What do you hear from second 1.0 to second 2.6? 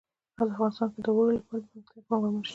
د اوړي لپاره دپرمختیا پروګرامونه شته.